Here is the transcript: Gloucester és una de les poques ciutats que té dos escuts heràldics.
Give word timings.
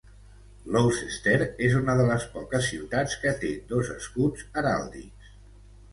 Gloucester 0.67 1.35
és 1.67 1.75
una 1.81 1.95
de 2.01 2.07
les 2.09 2.25
poques 2.37 2.71
ciutats 2.71 3.15
que 3.27 3.37
té 3.45 3.55
dos 3.75 3.93
escuts 3.97 4.49
heràldics. 4.63 5.33